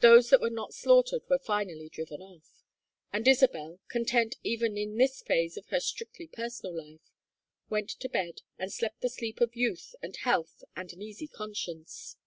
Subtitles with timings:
[0.00, 2.52] Those that were not slaughtered were finally driven off,
[3.14, 7.10] and Isabel, content even in this phase of her strictly personal life,
[7.70, 12.18] went to bed and slept the sleep of youth and health and an easy conscience.